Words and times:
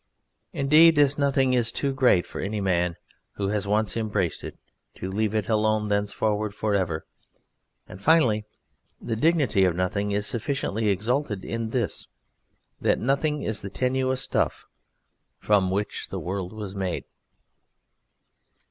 Indeed 0.51 0.95
this 0.95 1.19
Nothing 1.19 1.53
is 1.53 1.71
too 1.71 1.93
great 1.93 2.25
for 2.25 2.41
any 2.41 2.59
man 2.59 2.95
who 3.33 3.49
has 3.49 3.67
once 3.67 3.95
embraced 3.95 4.43
it 4.43 4.57
to 4.95 5.11
leave 5.11 5.35
it 5.35 5.47
alone 5.47 5.89
thenceforward 5.89 6.55
for 6.55 6.73
ever; 6.73 7.05
and 7.87 8.01
finally, 8.01 8.43
the 8.99 9.15
dignity 9.15 9.63
of 9.63 9.75
Nothing 9.75 10.11
is 10.11 10.25
sufficiently 10.25 10.87
exalted 10.89 11.45
in 11.45 11.69
this: 11.69 12.07
that 12.81 12.97
Nothing 12.97 13.43
is 13.43 13.61
the 13.61 13.69
tenuous 13.69 14.23
stuff 14.23 14.65
from 15.37 15.69
which 15.69 16.09
the 16.09 16.19
world 16.19 16.51
was 16.51 16.73
made. 16.75 17.03